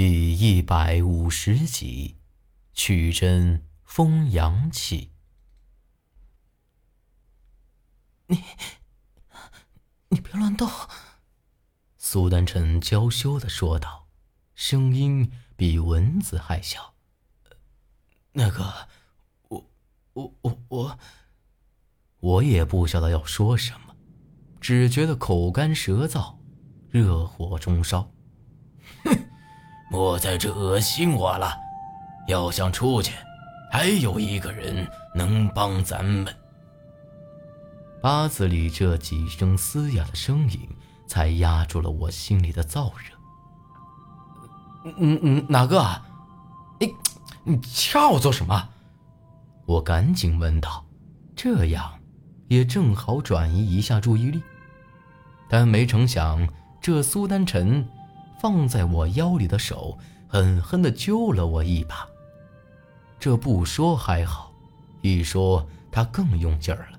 [0.00, 2.18] 第一百五十集，
[2.72, 5.10] 曲针封阳气。
[8.28, 8.44] 你，
[10.10, 10.70] 你别乱动。
[11.96, 14.06] 苏丹臣娇羞的说道，
[14.54, 16.94] 声音比蚊子还小。
[18.30, 18.86] 那个，
[19.48, 19.68] 我，
[20.12, 20.98] 我，我，我，
[22.20, 23.96] 我也不晓得要说什么，
[24.60, 26.36] 只觉得口干舌燥，
[26.88, 28.08] 热火中烧。
[29.90, 29.90] 哼！
[29.90, 31.56] 莫在这恶心我了！
[32.26, 33.14] 要想出去，
[33.72, 36.34] 还有一个人能帮咱们。
[38.00, 40.68] 八字里这几声嘶哑的声音，
[41.06, 43.14] 才压住了我心里的燥热。
[44.98, 45.80] 嗯嗯，哪个？
[45.80, 46.06] 啊？
[46.78, 46.94] 你
[47.44, 48.68] 你掐我做什么？
[49.66, 50.84] 我赶紧问道，
[51.34, 51.92] 这样
[52.46, 54.42] 也正好转移一下注意力。
[55.48, 56.46] 但没成想，
[56.80, 57.86] 这苏丹臣。
[58.40, 62.06] 放在我腰里的手狠狠地揪了我一把，
[63.18, 64.52] 这不说还好，
[65.00, 66.98] 一说他更用劲儿了，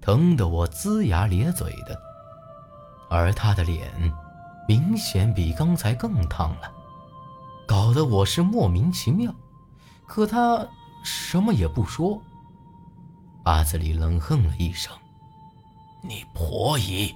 [0.00, 1.98] 疼得我龇牙咧嘴的。
[3.10, 3.90] 而他的脸
[4.66, 6.72] 明显比刚才更烫了，
[7.66, 9.34] 搞得我是莫名其妙。
[10.06, 10.66] 可他
[11.04, 12.20] 什么也不说。
[13.44, 14.92] 阿紫里冷哼了一声
[16.02, 17.14] ：“你婆姨，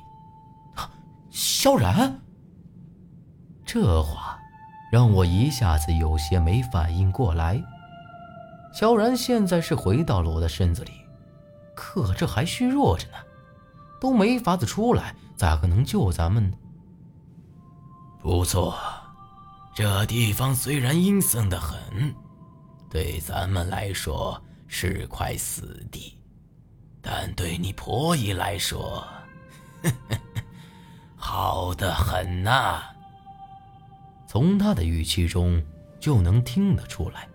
[1.30, 2.18] 萧然。”
[3.72, 4.38] 这话
[4.90, 7.58] 让我一下子有些没反应过来。
[8.70, 10.90] 萧然现在是回到了我的身子里，
[11.74, 13.14] 可这还虚弱着呢，
[13.98, 16.56] 都没法子出来，咋个能救咱们呢？
[18.20, 18.74] 不错，
[19.74, 22.14] 这地方虽然阴森的很，
[22.90, 26.18] 对咱们来说是块死地，
[27.00, 29.02] 但对你婆姨来说，
[31.16, 32.82] 好的很呐。
[34.32, 35.62] 从他的语气中
[36.00, 37.28] 就能听得出来，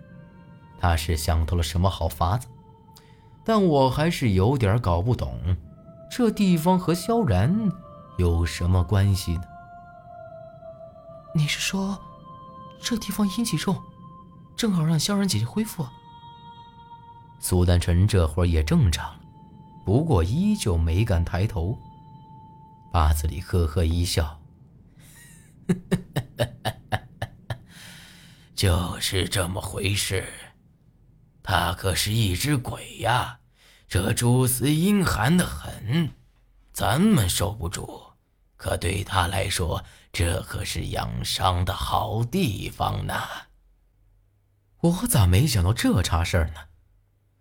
[0.79, 2.47] 他是想到了什么好法子，
[3.45, 5.55] 但我还是有点搞不懂，
[6.09, 7.71] 这地方和萧然
[8.17, 9.43] 有什么关系呢？
[11.35, 11.99] 你是说，
[12.81, 13.79] 这地方阴气重，
[14.55, 15.85] 正好让萧然姐姐恢复？
[17.39, 19.19] 苏丹臣这会儿也正常了，
[19.85, 21.77] 不过依旧没敢抬头。
[22.91, 24.39] 八子里呵呵一笑，
[25.67, 25.97] 呵呵
[26.39, 26.76] 呵呵。
[28.57, 30.27] 就是这么回事，
[31.43, 33.39] 他可是一只鬼呀，
[33.87, 36.09] 这蛛丝阴寒的很，
[36.73, 38.13] 咱们受不住，
[38.55, 43.13] 可对他来说，这可是养伤的好地方呢。
[44.79, 46.69] 我咋没想到这茬事儿呢？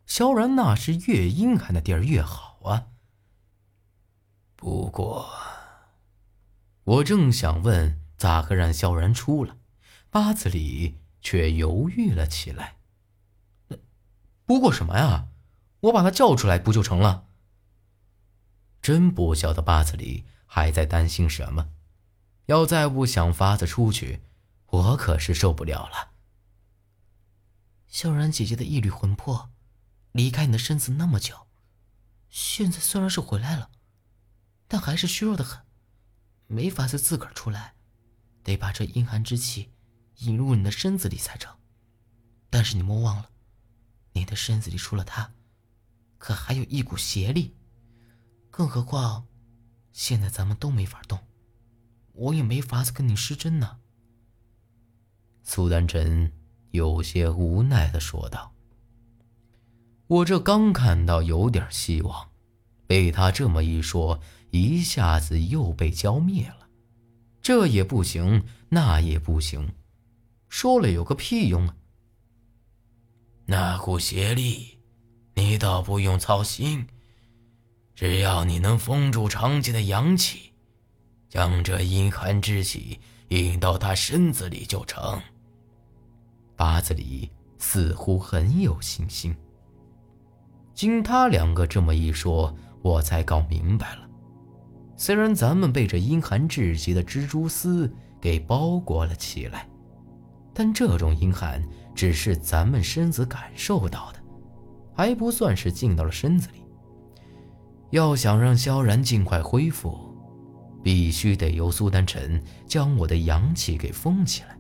[0.04, 2.88] 萧然那是越阴寒的地儿越好啊。
[4.54, 5.30] 不过，
[6.84, 9.54] 我正想问咋个让萧然出来，
[10.10, 10.98] 八字里。
[11.26, 12.76] 却犹豫了起来。
[14.44, 15.26] 不过什么呀？
[15.80, 17.26] 我把他叫出来不就成了？
[18.80, 21.72] 真不晓得八子里还在担心什么。
[22.44, 24.20] 要再不想法子出去，
[24.66, 26.12] 我可是受不了了。
[27.88, 29.50] 萧然姐姐的一缕魂魄，
[30.12, 31.48] 离开你的身子那么久，
[32.30, 33.72] 现在虽然是回来了，
[34.68, 35.60] 但还是虚弱的很，
[36.46, 37.74] 没法子自个儿出来，
[38.44, 39.72] 得把这阴寒之气。
[40.18, 41.54] 引入你的身子里才成，
[42.48, 43.30] 但是你莫忘了，
[44.12, 45.32] 你的身子里除了他，
[46.18, 47.54] 可还有一股邪力。
[48.50, 49.26] 更何况，
[49.92, 51.18] 现在咱们都没法动，
[52.12, 53.78] 我也没法子跟你施针呢。
[55.42, 56.32] 苏丹臣
[56.70, 58.52] 有些无奈的说道
[60.08, 62.30] ：“我这刚看到有点希望，
[62.86, 64.18] 被他这么一说，
[64.50, 66.66] 一下子又被浇灭了。
[67.42, 69.72] 这也不行，那也不行。”
[70.56, 71.76] 说了有个屁用啊！
[73.44, 74.78] 那股邪力，
[75.34, 76.86] 你倒不用操心，
[77.94, 80.54] 只要你能封住长剑的阳气，
[81.28, 85.20] 将这阴寒之气引到他身子里就成。
[86.56, 89.36] 八子里似乎很有信心。
[90.72, 94.08] 经他两个这么一说，我才搞明白了。
[94.96, 99.68] 虽然咱们被这阴寒至极的蜘蛛丝给包裹了起来。
[100.58, 101.62] 但这种阴寒
[101.94, 104.18] 只是咱们身子感受到的，
[104.94, 106.62] 还不算是进到了身子里。
[107.90, 109.98] 要想让萧然尽快恢复，
[110.82, 114.56] 必须得由苏丹臣将我的阳气给封起来，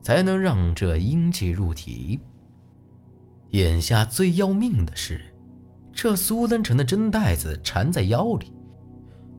[0.00, 2.18] 才能让这阴气入体。
[3.50, 5.20] 眼下最要命的是，
[5.92, 8.50] 这苏丹臣的针带子缠在腰里，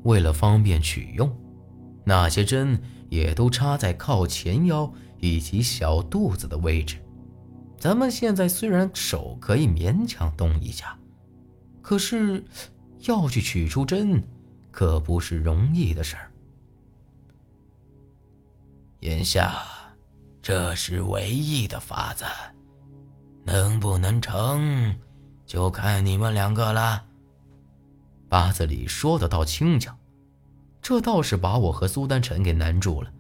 [0.04, 1.36] 为了方便取用，
[2.04, 6.98] 那些针也都插在靠前腰以及小肚子的位置。
[7.78, 10.98] 咱们现在虽然手可以勉强动一下，
[11.82, 12.44] 可是
[13.08, 14.24] 要去取出针，
[14.72, 16.32] 可不是容易的事儿。
[19.00, 19.62] 眼下，
[20.42, 22.26] 这是唯一的法子，
[23.46, 24.94] 能不能成，
[25.46, 27.06] 就看你们两个了。
[28.28, 29.98] 八字里说的倒轻巧，
[30.90, 33.12] 这倒是把我和苏丹晨给难住了。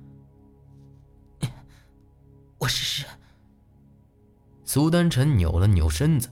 [2.58, 3.06] 我试试。
[4.64, 6.30] 苏丹晨扭了扭身子，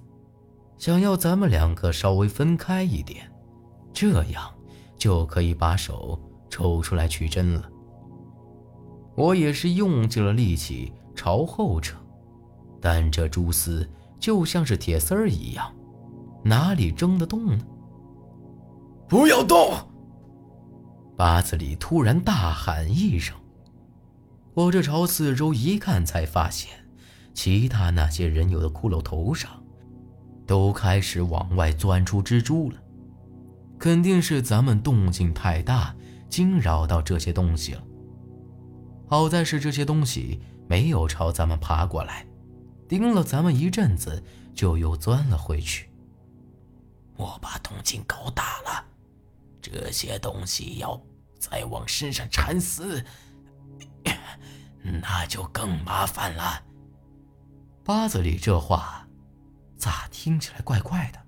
[0.80, 3.32] 想要咱们两个稍微分开一点，
[3.94, 4.52] 这样
[4.98, 6.20] 就可以把手
[6.50, 7.70] 抽出来取针了。
[9.16, 12.00] 我也是用尽了力气朝后扯，
[12.82, 13.88] 但这蛛丝
[14.20, 15.72] 就像是铁丝儿一样，
[16.44, 17.64] 哪里挣得动呢？
[19.08, 19.72] 不要动！
[21.18, 23.36] 八子里突然大喊一声。
[24.54, 26.72] 我这朝四周一看，才发现，
[27.34, 29.52] 其他那些人有的骷髅头上，
[30.46, 32.78] 都开始往外钻出蜘蛛了。
[33.80, 35.96] 肯定是咱们动静太大，
[36.30, 37.84] 惊扰到这些东西了。
[39.08, 42.28] 好在是这些东西没有朝咱们爬过来，
[42.88, 44.24] 盯了咱们一阵子，
[44.54, 45.90] 就又钻了回去。
[47.16, 48.86] 我把动静搞大了，
[49.70, 51.02] 这些东西要
[51.40, 53.04] 再往身上缠死，
[55.02, 56.64] 那就更麻烦了。
[57.84, 59.08] 八子里这话，
[59.78, 61.20] 咋听起来怪怪的？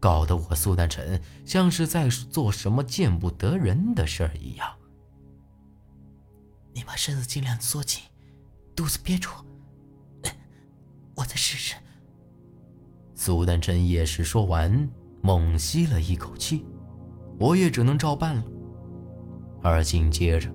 [0.00, 4.70] 搞得我苏丹臣像是在做什么见不得人的事儿一样。
[6.74, 8.02] 你把身子尽量缩紧，
[8.76, 9.30] 肚子憋住。
[11.16, 11.74] 我再试试。
[13.14, 14.90] 苏丹臣也是说完，
[15.22, 16.66] 猛吸了一口气，
[17.38, 18.44] 我也只能照办了。
[19.62, 20.50] 而紧接着，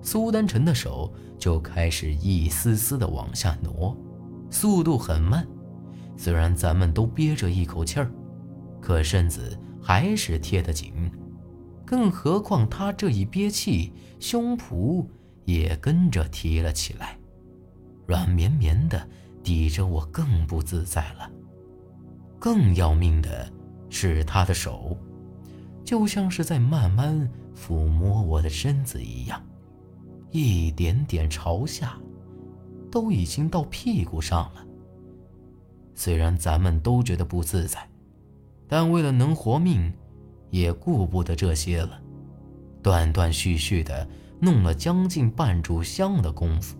[0.00, 3.96] 苏丹臣的手就开始一丝丝的往下挪，
[4.50, 5.46] 速度很慢。
[6.16, 8.10] 虽然咱们都憋着一口气儿，
[8.80, 10.92] 可身子还是贴得紧。
[11.84, 15.06] 更何况他这一憋气，胸脯……
[15.44, 17.18] 也跟着提了起来，
[18.06, 19.06] 软绵绵的
[19.42, 21.30] 抵着我，更不自在了。
[22.38, 23.52] 更要命的
[23.90, 24.96] 是，他的手
[25.84, 29.40] 就像是在慢慢抚摸我的身子一样，
[30.30, 31.98] 一点点朝下，
[32.90, 34.64] 都已经到屁股上了。
[35.94, 37.86] 虽然咱们都觉得不自在，
[38.66, 39.92] 但为了能活命，
[40.50, 42.00] 也顾不得这些了，
[42.82, 44.08] 断断续续的。
[44.40, 46.76] 弄了将近半炷香的功夫，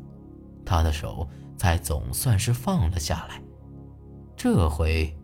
[0.66, 3.40] 他的手才总算是放了下来。
[4.36, 5.16] 这回，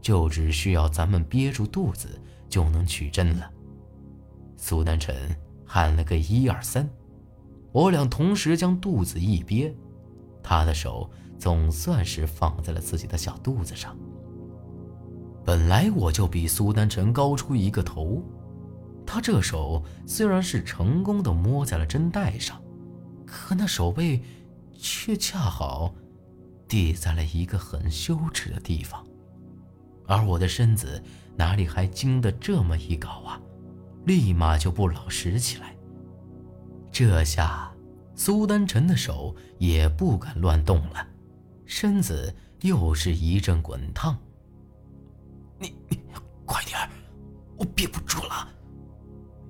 [0.00, 2.18] 就只需要咱们憋住肚子
[2.48, 3.50] 就能取针了。
[4.56, 5.14] 苏丹辰
[5.66, 6.88] 喊了个一二三，
[7.72, 9.74] 我俩同时将肚子一憋，
[10.42, 13.96] 他的手总算是放在了自己的小肚子上。
[15.44, 18.22] 本来我就比苏丹晨高出一个头。
[19.06, 22.58] 他这手虽然是成功的摸在了针带上，
[23.26, 24.22] 可那手背
[24.72, 25.94] 却恰好
[26.66, 29.06] 抵在了一个很羞耻的地方，
[30.06, 31.02] 而我的身子
[31.36, 33.40] 哪里还经得这么一搞啊？
[34.04, 35.74] 立马就不老实起来。
[36.92, 37.72] 这下
[38.14, 41.06] 苏丹晨的手也不敢乱动了，
[41.64, 44.16] 身子又是一阵滚烫。
[45.58, 45.98] 你你
[46.44, 46.78] 快点
[47.56, 48.48] 我憋不住了。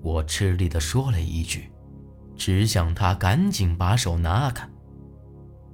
[0.00, 1.70] 我吃力地说了一句，
[2.36, 4.68] 只想他赶紧把手拿开。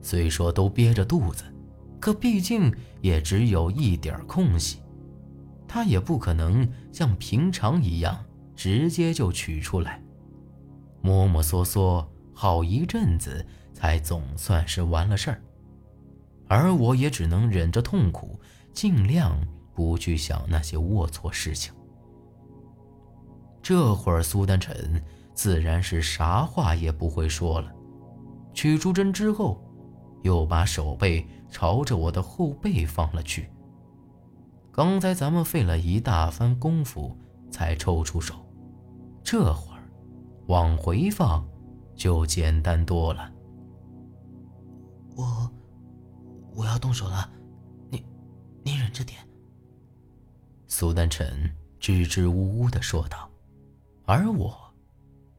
[0.01, 1.45] 虽说都憋着肚子，
[2.01, 4.81] 可毕竟也只有一点空隙，
[5.67, 10.03] 他也不可能像平常一样直接就取出来。
[11.01, 15.43] 摸摸索索好一阵子，才总算是完了事儿。
[16.47, 18.39] 而我也只能忍着痛苦，
[18.73, 19.39] 尽量
[19.75, 21.73] 不去想那些龌龊事情。
[23.63, 25.03] 这会儿，苏丹臣
[25.33, 27.73] 自然是啥话也不会说了。
[28.53, 29.63] 取出针之后，
[30.23, 33.51] 又把手背朝着我的后背放了去。
[34.73, 37.17] 刚才咱们费了一大番功夫
[37.51, 38.35] 才抽出手，
[39.23, 39.83] 这会儿
[40.47, 41.47] 往回放
[41.95, 43.31] 就简单多了。
[45.17, 45.51] 我
[46.55, 47.29] 我要动手了，
[47.91, 48.03] 你
[48.63, 49.21] 你忍着点。
[50.67, 53.29] 苏丹臣支支吾吾的说道。
[54.07, 54.57] 而我，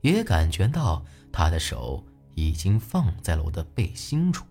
[0.01, 4.45] 也感觉到他的手已经放在了我的背心处。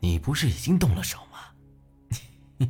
[0.00, 2.66] 你不是已经动了手吗？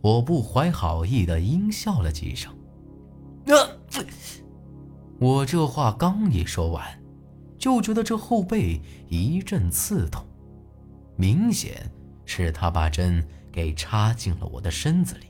[0.00, 2.54] 我不怀好意的阴笑了几声。
[5.20, 6.86] 我这话刚一说完，
[7.58, 10.24] 就觉得这后背一阵刺痛，
[11.16, 11.90] 明显
[12.24, 15.26] 是他把针给插进了我的身子里。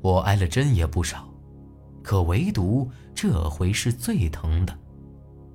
[0.00, 1.32] 我挨了针也不少，
[2.02, 4.76] 可唯独这回是最疼的，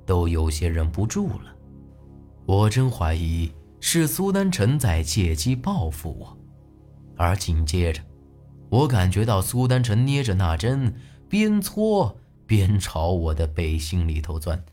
[0.05, 1.53] 都有些忍不住了。
[2.45, 3.51] 我真怀疑
[3.85, 6.37] 是苏丹臣在借机报复我，
[7.17, 8.01] 而紧接着，
[8.69, 10.95] 我感觉到苏丹臣捏着那针，
[11.27, 14.63] 边搓边朝我的背心里头钻，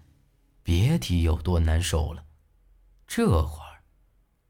[0.63, 2.25] 别提有多难受了。
[3.09, 3.83] 这会儿，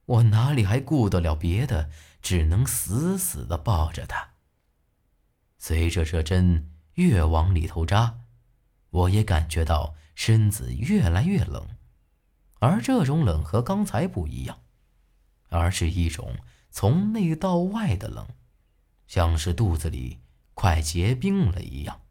[0.04, 1.88] 我哪里还顾得了别的，
[2.20, 4.28] 只能死死地抱着他。
[5.58, 8.18] 随着这针越往里头扎，
[8.90, 11.66] 我也感觉到身子越来越冷，
[12.60, 14.60] 而这种冷和刚才不一样，
[15.48, 16.36] 而是一种
[16.70, 18.28] 从内到外的冷，
[19.06, 20.20] 像是肚子里
[20.54, 22.02] 快结冰了一样，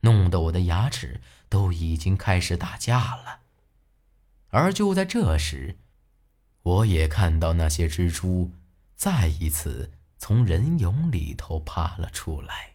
[0.00, 3.40] 弄得我的牙齿都已经开始打架了。
[4.50, 5.78] 而就在这时，
[6.62, 8.52] 我也看到那些蜘蛛
[8.94, 12.74] 再一次从人影里头爬了出来。